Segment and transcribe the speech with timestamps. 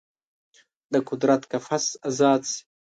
[0.93, 2.61] د قدرت قفس ازاد شي